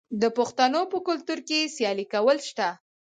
[0.21, 2.67] د پښتنو په کلتور کې سیالي کول شته.